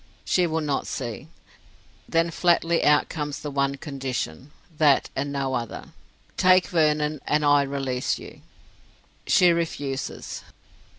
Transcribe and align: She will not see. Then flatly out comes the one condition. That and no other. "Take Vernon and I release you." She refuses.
She 0.25 0.47
will 0.47 0.61
not 0.61 0.87
see. 0.87 1.27
Then 2.09 2.31
flatly 2.31 2.83
out 2.83 3.07
comes 3.07 3.39
the 3.41 3.51
one 3.51 3.75
condition. 3.75 4.49
That 4.75 5.11
and 5.15 5.31
no 5.31 5.53
other. 5.53 5.89
"Take 6.37 6.65
Vernon 6.69 7.21
and 7.27 7.45
I 7.45 7.61
release 7.61 8.17
you." 8.17 8.41
She 9.27 9.51
refuses. 9.51 10.41